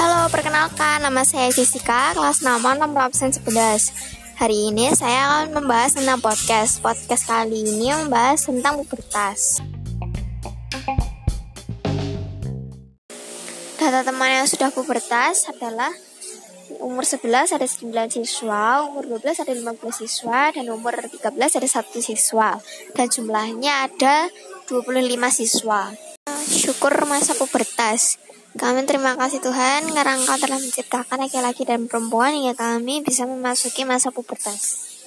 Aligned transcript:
Halo, 0.00 0.32
perkenalkan 0.32 1.04
nama 1.04 1.20
saya 1.28 1.52
Jessica, 1.52 2.16
kelas 2.16 2.40
nama 2.40 2.72
nomor 2.72 3.12
absen 3.12 3.36
11. 3.36 3.92
Hari 4.40 4.72
ini 4.72 4.88
saya 4.96 5.44
akan 5.44 5.60
membahas 5.60 5.92
tentang 5.92 6.24
podcast. 6.24 6.80
Podcast 6.80 7.28
kali 7.28 7.68
ini 7.68 7.92
membahas 7.92 8.48
tentang 8.48 8.80
pubertas. 8.80 9.60
Data 13.76 14.00
teman 14.00 14.40
yang 14.40 14.48
sudah 14.48 14.72
pubertas 14.72 15.44
adalah 15.52 15.92
umur 16.80 17.04
11 17.04 17.60
ada 17.60 17.68
9 17.68 17.92
siswa, 18.08 18.80
umur 18.88 19.04
12 19.04 19.44
ada 19.44 19.52
15 19.52 20.00
siswa, 20.00 20.48
dan 20.48 20.64
umur 20.72 20.96
13 20.96 21.28
ada 21.60 21.68
1 21.68 22.00
siswa. 22.00 22.56
Dan 22.96 23.12
jumlahnya 23.12 23.84
ada 23.84 24.32
25 24.64 24.96
siswa. 25.28 25.92
Syukur 26.48 27.04
masa 27.04 27.36
pubertas. 27.36 28.16
Kami 28.60 28.84
terima 28.84 29.16
kasih 29.16 29.40
Tuhan 29.40 29.88
karena 29.88 30.20
Engkau 30.20 30.36
telah 30.36 30.60
menciptakan 30.60 31.24
laki-laki 31.24 31.64
dan 31.64 31.88
perempuan 31.88 32.36
hingga 32.36 32.52
kami 32.52 33.00
bisa 33.00 33.24
memasuki 33.24 33.88
masa 33.88 34.12
pubertas. 34.12 34.90